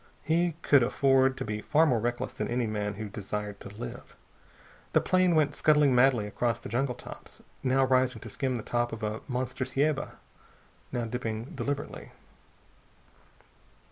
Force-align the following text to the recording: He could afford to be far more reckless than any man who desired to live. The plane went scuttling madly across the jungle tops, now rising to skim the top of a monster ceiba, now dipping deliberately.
He 0.23 0.55
could 0.63 0.81
afford 0.81 1.37
to 1.37 1.45
be 1.45 1.61
far 1.61 1.85
more 1.85 1.99
reckless 1.99 2.33
than 2.33 2.47
any 2.47 2.65
man 2.65 2.95
who 2.95 3.07
desired 3.07 3.59
to 3.59 3.69
live. 3.69 4.15
The 4.93 4.99
plane 4.99 5.35
went 5.35 5.53
scuttling 5.53 5.93
madly 5.93 6.25
across 6.25 6.59
the 6.59 6.69
jungle 6.69 6.95
tops, 6.95 7.39
now 7.61 7.85
rising 7.85 8.19
to 8.21 8.29
skim 8.31 8.55
the 8.55 8.63
top 8.63 8.91
of 8.93 9.03
a 9.03 9.21
monster 9.27 9.63
ceiba, 9.63 10.13
now 10.91 11.05
dipping 11.05 11.53
deliberately. 11.53 12.13